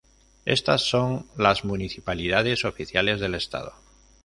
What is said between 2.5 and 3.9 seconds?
oficiales del estado.